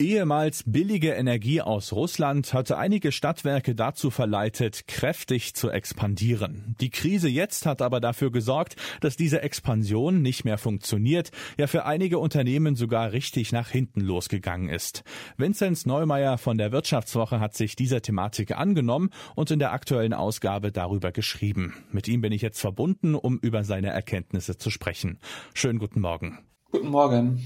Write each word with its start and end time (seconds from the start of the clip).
Ehemals 0.00 0.64
billige 0.66 1.12
Energie 1.12 1.60
aus 1.60 1.92
Russland 1.92 2.52
hatte 2.52 2.76
einige 2.76 3.12
Stadtwerke 3.12 3.76
dazu 3.76 4.10
verleitet, 4.10 4.88
kräftig 4.88 5.54
zu 5.54 5.70
expandieren. 5.70 6.74
Die 6.80 6.90
Krise 6.90 7.28
jetzt 7.28 7.64
hat 7.64 7.80
aber 7.80 8.00
dafür 8.00 8.32
gesorgt, 8.32 8.74
dass 9.00 9.16
diese 9.16 9.42
Expansion 9.42 10.20
nicht 10.20 10.44
mehr 10.44 10.58
funktioniert, 10.58 11.30
ja 11.58 11.68
für 11.68 11.84
einige 11.84 12.18
Unternehmen 12.18 12.74
sogar 12.74 13.12
richtig 13.12 13.52
nach 13.52 13.68
hinten 13.68 14.00
losgegangen 14.00 14.68
ist. 14.68 15.04
Vinzenz 15.36 15.86
Neumeier 15.86 16.38
von 16.38 16.58
der 16.58 16.72
Wirtschaftswoche 16.72 17.38
hat 17.38 17.54
sich 17.54 17.76
dieser 17.76 18.02
Thematik 18.02 18.58
angenommen 18.58 19.10
und 19.36 19.52
in 19.52 19.60
der 19.60 19.72
aktuellen 19.72 20.12
Ausgabe 20.12 20.72
darüber 20.72 21.12
geschrieben. 21.12 21.72
Mit 21.92 22.08
ihm 22.08 22.20
bin 22.20 22.32
ich 22.32 22.42
jetzt 22.42 22.60
verbunden, 22.60 23.14
um 23.14 23.38
über 23.38 23.62
seine 23.62 23.90
Erkenntnisse 23.90 24.58
zu 24.58 24.70
sprechen. 24.70 25.20
Schönen 25.54 25.78
guten 25.78 26.00
Morgen. 26.00 26.40
Guten 26.72 26.88
Morgen. 26.88 27.44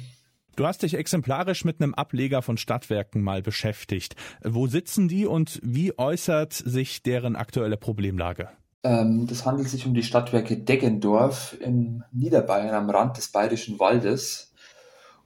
Du 0.59 0.67
hast 0.67 0.83
dich 0.83 0.95
exemplarisch 0.95 1.65
mit 1.65 1.81
einem 1.81 1.95
Ableger 1.95 2.43
von 2.43 2.57
Stadtwerken 2.57 3.23
mal 3.23 3.43
beschäftigt. 3.43 4.17
Wo 4.43 4.67
sitzen 4.67 5.07
die 5.07 5.25
und 5.25 5.61
wie 5.63 5.97
äußert 5.97 6.53
sich 6.53 7.05
deren 7.05 7.37
aktuelle 7.37 7.77
Problemlage? 7.77 8.49
Ähm, 8.83 9.29
das 9.29 9.47
handelt 9.47 9.69
sich 9.69 9.87
um 9.87 9.95
die 9.95 10.03
Stadtwerke 10.03 10.57
Deggendorf 10.57 11.57
in 11.61 12.03
Niederbayern 12.11 12.75
am 12.75 12.91
Rand 12.91 13.19
des 13.19 13.29
Bayerischen 13.31 13.79
Waldes. 13.79 14.53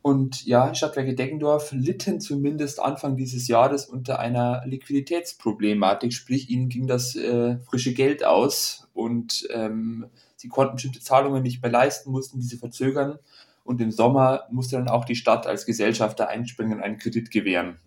Und 0.02 0.44
ja, 0.44 0.74
Stadtwerke 0.74 1.14
Deggendorf 1.14 1.72
litten 1.72 2.20
zumindest 2.20 2.78
Anfang 2.78 3.16
dieses 3.16 3.48
Jahres 3.48 3.86
unter 3.86 4.18
einer 4.18 4.60
Liquiditätsproblematik, 4.66 6.12
sprich 6.12 6.50
ihnen 6.50 6.68
ging 6.68 6.86
das 6.86 7.16
äh, 7.16 7.56
frische 7.60 7.94
Geld 7.94 8.22
aus 8.22 8.86
und 8.92 9.48
ähm, 9.48 10.10
sie 10.36 10.48
konnten 10.48 10.74
bestimmte 10.74 11.00
Zahlungen 11.00 11.42
nicht 11.42 11.62
mehr 11.62 11.72
leisten, 11.72 12.10
mussten 12.10 12.38
diese 12.38 12.58
verzögern 12.58 13.18
und 13.64 13.80
im 13.80 13.90
Sommer 13.90 14.44
musste 14.50 14.76
dann 14.76 14.88
auch 14.88 15.04
die 15.04 15.16
Stadt 15.16 15.46
als 15.46 15.66
Gesellschafter 15.66 16.28
einspringen 16.28 16.78
und 16.78 16.82
einen 16.82 16.98
Kredit 16.98 17.30
gewähren. 17.30 17.78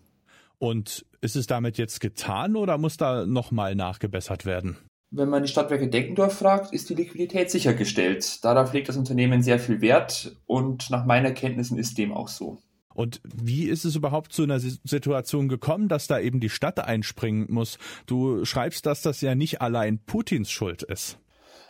Und 0.58 1.04
ist 1.20 1.36
es 1.36 1.46
damit 1.46 1.76
jetzt 1.78 2.00
getan 2.00 2.56
oder 2.56 2.78
muss 2.78 2.96
da 2.96 3.26
nochmal 3.26 3.74
nachgebessert 3.74 4.46
werden? 4.46 4.76
Wenn 5.10 5.28
man 5.28 5.42
die 5.42 5.48
Stadtwerke 5.48 5.88
Deckendorf 5.88 6.38
fragt, 6.38 6.72
ist 6.72 6.90
die 6.90 6.94
Liquidität 6.94 7.50
sichergestellt. 7.50 8.44
Darauf 8.44 8.72
legt 8.72 8.88
das 8.88 8.96
Unternehmen 8.96 9.42
sehr 9.42 9.58
viel 9.58 9.80
Wert 9.80 10.36
und 10.46 10.90
nach 10.90 11.04
meinen 11.04 11.32
Kenntnissen 11.34 11.78
ist 11.78 11.96
dem 11.98 12.12
auch 12.12 12.28
so. 12.28 12.58
Und 12.92 13.20
wie 13.24 13.64
ist 13.64 13.84
es 13.84 13.94
überhaupt 13.94 14.32
zu 14.32 14.42
einer 14.42 14.58
Situation 14.58 15.48
gekommen, 15.48 15.88
dass 15.88 16.06
da 16.06 16.18
eben 16.18 16.40
die 16.40 16.48
Stadt 16.48 16.80
einspringen 16.80 17.46
muss? 17.50 17.78
Du 18.06 18.44
schreibst, 18.46 18.86
dass 18.86 19.02
das 19.02 19.20
ja 19.20 19.34
nicht 19.34 19.60
allein 19.60 19.98
Putins 19.98 20.50
Schuld 20.50 20.82
ist. 20.82 21.18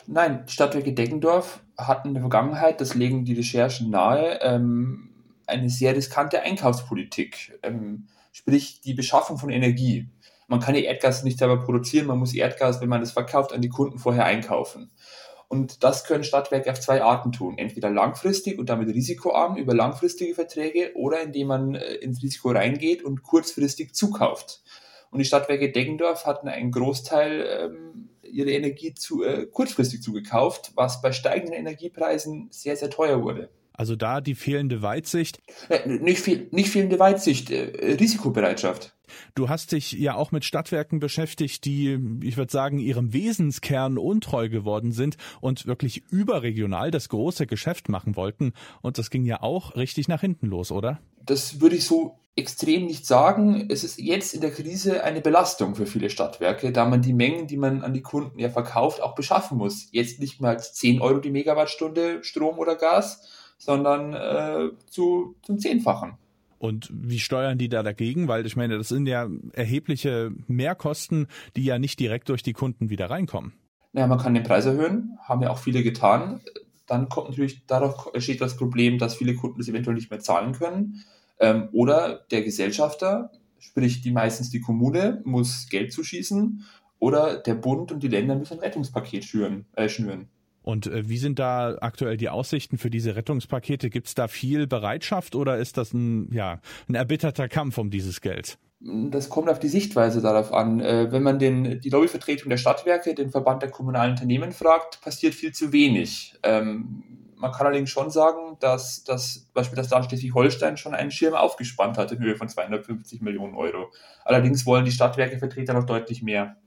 Nein, 0.07 0.45
die 0.47 0.53
Stadtwerke 0.53 0.93
Deggendorf 0.93 1.61
hatten 1.77 2.09
in 2.09 2.13
der 2.13 2.23
Vergangenheit, 2.23 2.79
das 2.79 2.95
legen 2.95 3.25
die 3.25 3.33
Recherchen 3.33 3.89
nahe, 3.89 4.39
ähm, 4.41 5.09
eine 5.45 5.69
sehr 5.69 5.95
riskante 5.95 6.41
Einkaufspolitik, 6.41 7.59
ähm, 7.61 8.07
sprich 8.31 8.79
die 8.81 8.93
Beschaffung 8.93 9.37
von 9.37 9.49
Energie. 9.49 10.09
Man 10.47 10.61
kann 10.61 10.75
ja 10.75 10.81
Erdgas 10.81 11.23
nicht 11.23 11.39
selber 11.39 11.59
produzieren, 11.59 12.07
man 12.07 12.19
muss 12.19 12.33
Erdgas, 12.33 12.79
wenn 12.79 12.87
man 12.87 13.01
es 13.01 13.11
verkauft, 13.11 13.51
an 13.51 13.61
die 13.61 13.69
Kunden 13.69 13.99
vorher 13.99 14.25
einkaufen. 14.25 14.91
Und 15.49 15.83
das 15.83 16.05
können 16.05 16.23
Stadtwerke 16.23 16.71
auf 16.71 16.79
zwei 16.79 17.01
Arten 17.01 17.33
tun. 17.33 17.57
Entweder 17.57 17.89
langfristig 17.89 18.59
und 18.59 18.69
damit 18.69 18.89
risikoarm 18.89 19.57
über 19.57 19.73
langfristige 19.73 20.35
Verträge 20.35 20.91
oder 20.95 21.21
indem 21.21 21.47
man 21.47 21.75
äh, 21.75 21.95
ins 21.95 22.23
Risiko 22.23 22.51
reingeht 22.51 23.03
und 23.03 23.23
kurzfristig 23.23 23.93
zukauft. 23.93 24.61
Und 25.11 25.19
die 25.19 25.25
Stadtwerke 25.25 25.71
Deggendorf 25.71 26.25
hatten 26.25 26.47
einen 26.47 26.71
Großteil 26.71 27.71
ähm, 27.71 28.09
ihre 28.23 28.51
Energie 28.51 28.93
zu, 28.93 29.23
äh, 29.23 29.45
kurzfristig 29.45 30.01
zugekauft, 30.01 30.71
was 30.75 31.01
bei 31.01 31.11
steigenden 31.11 31.55
Energiepreisen 31.55 32.47
sehr, 32.51 32.75
sehr 32.75 32.89
teuer 32.89 33.23
wurde. 33.23 33.49
Also 33.73 33.95
da 33.95 34.21
die 34.21 34.35
fehlende 34.35 34.81
Weitsicht? 34.81 35.39
Äh, 35.69 35.87
nicht, 35.87 36.19
fehl, 36.19 36.47
nicht 36.51 36.69
fehlende 36.69 36.99
Weitsicht, 36.99 37.51
äh, 37.51 37.95
Risikobereitschaft. 37.99 38.96
Du 39.35 39.49
hast 39.49 39.71
dich 39.71 39.93
ja 39.93 40.15
auch 40.15 40.31
mit 40.31 40.45
Stadtwerken 40.45 40.99
beschäftigt, 40.99 41.65
die, 41.65 41.99
ich 42.21 42.37
würde 42.37 42.51
sagen, 42.51 42.79
ihrem 42.79 43.13
Wesenskern 43.13 43.97
untreu 43.97 44.49
geworden 44.49 44.91
sind 44.91 45.17
und 45.41 45.65
wirklich 45.65 46.03
überregional 46.09 46.91
das 46.91 47.09
große 47.09 47.47
Geschäft 47.47 47.89
machen 47.89 48.15
wollten. 48.15 48.53
Und 48.81 48.97
das 48.97 49.09
ging 49.09 49.25
ja 49.25 49.41
auch 49.41 49.75
richtig 49.75 50.07
nach 50.07 50.21
hinten 50.21 50.47
los, 50.47 50.71
oder? 50.71 50.99
Das 51.25 51.59
würde 51.59 51.75
ich 51.75 51.85
so 51.85 52.19
extrem 52.37 52.85
nicht 52.85 53.05
sagen. 53.05 53.65
Es 53.69 53.83
ist 53.83 53.99
jetzt 53.99 54.33
in 54.33 54.41
der 54.41 54.51
Krise 54.51 55.03
eine 55.03 55.21
Belastung 55.21 55.75
für 55.75 55.87
viele 55.87 56.09
Stadtwerke, 56.09 56.71
da 56.71 56.85
man 56.85 57.01
die 57.01 57.13
Mengen, 57.13 57.47
die 57.47 57.57
man 57.57 57.81
an 57.81 57.93
die 57.93 58.03
Kunden 58.03 58.39
ja 58.39 58.49
verkauft, 58.49 59.01
auch 59.01 59.15
beschaffen 59.15 59.57
muss. 59.57 59.89
Jetzt 59.91 60.19
nicht 60.19 60.41
als 60.43 60.73
10 60.75 61.01
Euro 61.01 61.19
die 61.19 61.31
Megawattstunde 61.31 62.23
Strom 62.23 62.59
oder 62.59 62.75
Gas, 62.75 63.27
sondern 63.57 64.13
äh, 64.13 64.69
zu, 64.89 65.35
zum 65.41 65.57
Zehnfachen. 65.57 66.17
Und 66.59 66.89
wie 66.91 67.19
steuern 67.19 67.57
die 67.57 67.69
da 67.69 67.83
dagegen? 67.83 68.27
Weil 68.27 68.45
ich 68.45 68.55
meine, 68.55 68.77
das 68.77 68.89
sind 68.89 69.07
ja 69.07 69.27
erhebliche 69.53 70.31
Mehrkosten, 70.47 71.27
die 71.55 71.65
ja 71.65 71.79
nicht 71.79 71.99
direkt 71.99 72.29
durch 72.29 72.43
die 72.43 72.53
Kunden 72.53 72.89
wieder 72.89 73.09
reinkommen. 73.09 73.53
Naja, 73.93 74.07
man 74.07 74.19
kann 74.19 74.33
den 74.33 74.43
Preis 74.43 74.65
erhöhen, 74.65 75.17
haben 75.23 75.41
ja 75.41 75.49
auch 75.49 75.57
viele 75.57 75.83
getan. 75.83 76.41
Dann 76.87 77.09
kommt 77.09 77.29
natürlich, 77.29 77.63
dadurch 77.67 78.13
entsteht 78.13 78.41
das 78.41 78.57
Problem, 78.57 78.97
dass 78.97 79.15
viele 79.15 79.35
Kunden 79.35 79.59
das 79.59 79.67
eventuell 79.67 79.95
nicht 79.95 80.09
mehr 80.09 80.19
zahlen 80.19 80.53
können. 80.53 81.03
Ähm, 81.39 81.69
oder 81.71 82.25
der 82.31 82.43
Gesellschafter, 82.43 83.31
sprich 83.59 84.01
die 84.01 84.11
meistens 84.11 84.49
die 84.49 84.61
Kommune, 84.61 85.21
muss 85.25 85.67
Geld 85.69 85.91
zuschießen 85.93 86.63
oder 86.99 87.37
der 87.37 87.55
Bund 87.55 87.91
und 87.91 88.01
die 88.01 88.07
Länder 88.07 88.35
müssen 88.35 88.53
ein 88.53 88.59
Rettungspaket 88.59 89.23
schüren, 89.23 89.65
äh, 89.75 89.89
schnüren. 89.89 90.29
Und 90.67 90.85
äh, 90.87 91.07
wie 91.07 91.17
sind 91.17 91.39
da 91.39 91.77
aktuell 91.79 92.17
die 92.17 92.27
Aussichten 92.27 92.77
für 92.77 92.89
diese 92.89 93.15
Rettungspakete? 93.15 93.89
Gibt 93.89 94.07
es 94.07 94.15
da 94.15 94.27
viel 94.27 94.67
Bereitschaft 94.67 95.33
oder 95.33 95.59
ist 95.59 95.77
das 95.77 95.93
ein, 95.93 96.29
ja, 96.33 96.59
ein 96.89 96.95
erbitterter 96.95 97.47
Kampf 97.47 97.77
um 97.77 97.89
dieses 97.89 98.19
Geld? 98.19 98.57
Das 98.81 99.29
kommt 99.29 99.47
auf 99.49 99.59
die 99.59 99.69
Sichtweise 99.69 100.21
darauf 100.21 100.51
an. 100.51 100.81
Äh, 100.81 101.09
wenn 101.09 101.23
man 101.23 101.39
den, 101.39 101.79
die 101.79 101.89
Lobbyvertretung 101.89 102.49
der 102.49 102.57
Stadtwerke, 102.57 103.15
den 103.15 103.29
Verband 103.29 103.61
der 103.61 103.71
kommunalen 103.71 104.11
Unternehmen 104.11 104.51
fragt, 104.51 104.99
passiert 104.99 105.35
viel 105.35 105.53
zu 105.53 105.71
wenig. 105.71 106.37
Ähm, 106.43 107.01
man 107.37 107.53
kann 107.53 107.67
allerdings 107.67 107.89
schon 107.89 108.09
sagen, 108.09 108.57
dass 108.59 109.05
das 109.05 109.47
Beispiel 109.53 109.77
das 109.77 109.89
Land 109.89 110.07
Schleswig-Holstein 110.07 110.75
schon 110.75 110.93
einen 110.93 111.11
Schirm 111.11 111.33
aufgespannt 111.33 111.97
hat 111.97 112.11
in 112.11 112.19
Höhe 112.19 112.35
von 112.35 112.49
250 112.49 113.21
Millionen 113.21 113.55
Euro. 113.55 113.93
Allerdings 114.25 114.65
wollen 114.65 114.83
die 114.83 114.91
Stadtwerkevertreter 114.91 115.73
noch 115.73 115.85
deutlich 115.85 116.21
mehr. 116.21 116.57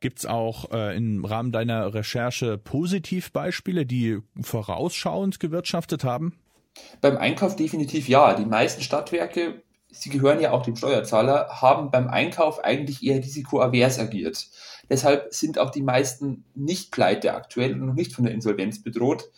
Gibt 0.00 0.18
es 0.18 0.26
auch 0.26 0.70
äh, 0.72 0.96
im 0.96 1.24
Rahmen 1.24 1.52
deiner 1.52 1.94
Recherche 1.94 2.58
Positivbeispiele, 2.58 3.86
die 3.86 4.18
vorausschauend 4.40 5.40
gewirtschaftet 5.40 6.04
haben? 6.04 6.38
Beim 7.00 7.16
Einkauf 7.16 7.56
definitiv 7.56 8.08
ja. 8.08 8.34
Die 8.34 8.44
meisten 8.44 8.82
Stadtwerke, 8.82 9.62
sie 9.90 10.10
gehören 10.10 10.40
ja 10.40 10.50
auch 10.52 10.62
dem 10.62 10.76
Steuerzahler, 10.76 11.48
haben 11.48 11.90
beim 11.90 12.08
Einkauf 12.08 12.62
eigentlich 12.62 13.02
eher 13.02 13.16
risikoavers 13.16 13.98
agiert. 13.98 14.48
Deshalb 14.90 15.32
sind 15.32 15.58
auch 15.58 15.70
die 15.70 15.82
meisten 15.82 16.44
nicht 16.54 16.92
pleite 16.92 17.32
aktuell 17.34 17.72
und 17.72 17.86
noch 17.86 17.94
nicht 17.94 18.12
von 18.12 18.24
der 18.24 18.34
Insolvenz 18.34 18.82
bedroht. 18.82 19.30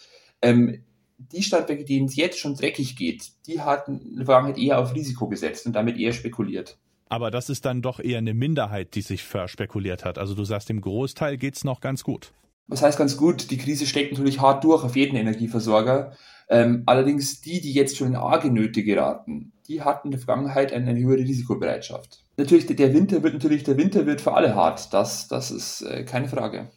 Ähm, 0.42 0.82
die 1.19 1.42
Stadtwerke, 1.42 1.84
denen 1.84 2.06
es 2.06 2.16
jetzt 2.16 2.38
schon 2.38 2.54
dreckig 2.54 2.96
geht, 2.96 3.30
die 3.46 3.60
hatten 3.60 4.00
in 4.00 4.16
der 4.16 4.26
Vergangenheit 4.26 4.58
eher 4.58 4.78
auf 4.78 4.94
Risiko 4.94 5.28
gesetzt 5.28 5.66
und 5.66 5.72
damit 5.72 5.98
eher 5.98 6.12
spekuliert. 6.12 6.78
Aber 7.08 7.30
das 7.30 7.48
ist 7.48 7.64
dann 7.64 7.82
doch 7.82 8.00
eher 8.00 8.19
eine 8.19 8.34
Minderheit, 8.34 8.94
die 8.94 9.02
sich 9.02 9.24
verspekuliert 9.24 10.04
hat. 10.04 10.19
Also 10.19 10.34
du 10.34 10.44
sagst, 10.44 10.70
im 10.70 10.80
Großteil 10.80 11.36
geht 11.36 11.56
es 11.56 11.64
noch 11.64 11.80
ganz 11.80 12.04
gut. 12.04 12.32
Was 12.66 12.82
heißt 12.82 12.98
ganz 12.98 13.16
gut? 13.16 13.50
Die 13.50 13.56
Krise 13.56 13.86
steckt 13.86 14.12
natürlich 14.12 14.41
hart 14.41 14.62
durch 14.64 14.84
auf 14.84 14.94
jeden 14.94 15.16
Energieversorger. 15.16 16.12
Ähm, 16.50 16.82
allerdings 16.86 17.41
die, 17.41 17.60
die 17.60 17.72
jetzt 17.72 17.96
schon 17.96 18.08
in 18.08 18.16
arge 18.16 18.50
Nöte 18.50 18.82
geraten, 18.82 19.52
die 19.69 19.82
hatten 19.82 20.08
in 20.08 20.12
der 20.12 20.20
Vergangenheit 20.20 20.72
eine, 20.72 20.91
eine 20.91 21.00
höhere 21.00 21.19
Risikobereitschaft. 21.19 22.24
Natürlich, 22.36 22.66
der 22.66 22.94
Winter 22.94 23.22
wird 23.22 23.34
natürlich, 23.34 23.64
der 23.64 23.76
Winter 23.76 24.06
wird 24.06 24.20
für 24.20 24.34
alle 24.34 24.54
hart. 24.54 24.92
Das, 24.92 25.28
das 25.28 25.50
ist 25.50 25.82
äh, 25.82 26.04
keine 26.04 26.28
Frage. 26.28 26.70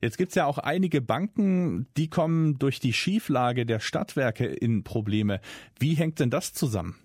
Jetzt 0.00 0.16
gibt's 0.16 0.36
ja 0.36 0.46
auch 0.46 0.58
einige 0.58 1.00
Banken, 1.00 1.88
die 1.96 2.08
kommen 2.08 2.58
durch 2.58 2.78
die 2.78 2.92
Schieflage 2.92 3.66
der 3.66 3.80
Stadtwerke 3.80 4.46
in 4.46 4.84
Probleme. 4.84 5.40
Wie 5.78 5.94
hängt 5.94 6.20
denn 6.20 6.30
das 6.30 6.52
zusammen? 6.52 6.96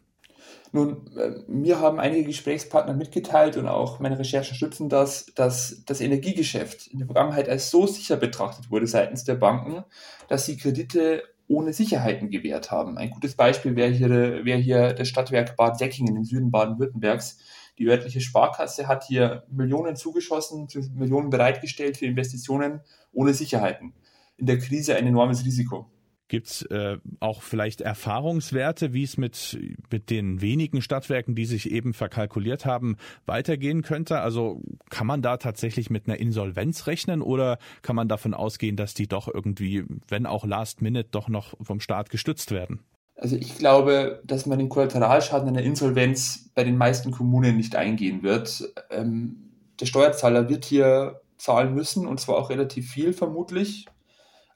Nun, 0.72 1.06
äh, 1.18 1.32
mir 1.48 1.80
haben 1.80 2.00
einige 2.00 2.24
Gesprächspartner 2.24 2.94
mitgeteilt 2.94 3.58
und 3.58 3.68
auch 3.68 4.00
meine 4.00 4.18
Recherchen 4.18 4.56
stützen 4.56 4.90
das, 4.90 5.28
dass 5.36 5.84
das 5.86 6.02
Energiegeschäft 6.02 6.88
in 6.88 7.00
der 7.00 7.08
Vergangenheit 7.08 7.48
als 7.48 7.70
so 7.70 7.86
sicher 7.86 8.18
betrachtet 8.18 8.72
wurde 8.72 8.88
seitens 8.88 9.24
der 9.24 9.36
Banken, 9.36 9.84
dass 10.30 10.46
sie 10.46 10.58
Kredite 10.58 11.24
ohne 11.48 11.74
Sicherheiten 11.74 12.30
gewährt 12.30 12.72
haben. 12.72 12.98
Ein 12.98 13.12
gutes 13.12 13.36
Beispiel 13.36 13.76
wäre 13.76 13.92
hier, 13.92 14.10
wäre 14.10 14.60
hier 14.60 14.94
das 14.94 15.10
Stadtwerk 15.10 15.56
Bad 15.56 15.78
Säckingen 15.78 16.16
im 16.16 16.24
Süden 16.24 16.52
Baden-Württembergs, 16.52 17.38
die 17.80 17.88
örtliche 17.88 18.22
Sparkasse 18.22 18.88
hat 18.88 19.04
hier 19.04 19.44
Millionen 19.50 19.96
zugeschossen, 19.96 20.68
Millionen 20.96 21.30
bereitgestellt 21.30 21.98
für 21.98 22.06
Investitionen 22.06 22.82
ohne 23.12 23.34
Sicherheiten. 23.34 23.94
In 24.38 24.46
der 24.46 24.60
Krise 24.60 24.96
ein 24.96 25.08
enormes 25.08 25.44
Risiko. 25.44 25.90
Gibt 26.30 26.48
es 26.48 26.62
äh, 26.64 26.98
auch 27.20 27.42
vielleicht 27.42 27.82
Erfahrungswerte, 27.82 28.94
wie 28.94 29.04
es 29.04 29.18
mit, 29.18 29.60
mit 29.92 30.10
den 30.10 30.42
wenigen 30.42 30.82
Stadtwerken, 30.82 31.36
die 31.36 31.46
sich 31.46 31.70
eben 31.70 31.94
verkalkuliert 31.94 32.66
haben, 32.66 32.98
weitergehen 33.26 33.82
könnte? 33.82 34.20
Also 34.20 34.62
kann 34.90 35.06
man 35.06 35.22
da 35.22 35.38
tatsächlich 35.38 35.90
mit 35.90 36.08
einer 36.08 36.18
Insolvenz 36.18 36.88
rechnen 36.88 37.22
oder 37.22 37.60
kann 37.82 37.96
man 37.96 38.08
davon 38.08 38.34
ausgehen, 38.34 38.78
dass 38.78 38.94
die 38.94 39.08
doch 39.08 39.28
irgendwie, 39.28 39.84
wenn 40.08 40.26
auch 40.26 40.46
last 40.46 40.82
minute, 40.82 41.10
doch 41.12 41.28
noch 41.28 41.54
vom 41.62 41.80
Staat 41.80 42.10
gestützt 42.10 42.52
werden? 42.52 42.80
Also 43.16 43.36
ich 43.36 43.58
glaube, 43.58 44.22
dass 44.26 44.46
man 44.46 44.60
den 44.60 44.70
Kollateralschaden 44.70 45.48
einer 45.48 45.62
Insolvenz 45.62 46.50
bei 46.56 46.64
den 46.64 46.78
meisten 46.78 47.12
Kommunen 47.12 47.58
nicht 47.58 47.76
eingehen 47.76 48.24
wird. 48.24 48.64
Ähm, 48.90 49.52
der 49.80 49.86
Steuerzahler 49.86 50.50
wird 50.50 50.66
hier 50.66 51.22
zahlen 51.38 51.74
müssen 51.74 52.08
und 52.08 52.20
zwar 52.20 52.38
auch 52.38 52.50
relativ 52.50 52.90
viel 52.90 53.14
vermutlich. 53.14 53.86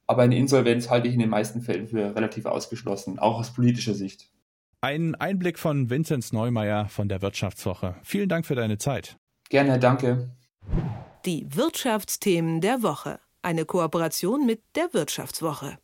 Aber 0.08 0.24
eine 0.24 0.38
Insolvenz 0.38 0.90
halte 0.90 1.08
ich 1.08 1.14
in 1.14 1.20
den 1.20 1.30
meisten 1.30 1.62
Fällen 1.62 1.88
für 1.88 2.16
relativ 2.16 2.46
ausgeschlossen, 2.46 3.20
auch 3.20 3.40
aus 3.40 3.54
politischer 3.54 3.94
Sicht. 3.94 4.32
Ein 4.80 5.16
Einblick 5.16 5.60
von 5.60 5.90
Vinzenz 5.90 6.32
Neumeier 6.32 6.88
von 6.88 7.10
der 7.10 7.22
Wirtschaftswoche. 7.22 7.96
Vielen 8.04 8.30
Dank 8.30 8.46
für 8.46 8.56
deine 8.56 8.78
Zeit. 8.78 9.18
Gerne, 9.50 9.80
danke. 9.80 10.30
Die 11.26 11.46
Wirtschaftsthemen 11.50 12.62
der 12.62 12.84
Woche. 12.84 13.20
Eine 13.42 13.66
Kooperation 13.66 14.46
mit 14.46 14.62
der 14.76 14.94
Wirtschaftswoche. 14.94 15.78